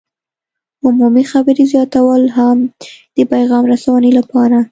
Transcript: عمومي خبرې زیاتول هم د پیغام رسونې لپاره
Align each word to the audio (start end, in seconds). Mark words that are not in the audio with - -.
عمومي 0.85 1.23
خبرې 1.31 1.63
زیاتول 1.73 2.21
هم 2.37 2.57
د 3.15 3.17
پیغام 3.33 3.63
رسونې 3.73 4.11
لپاره 4.19 4.57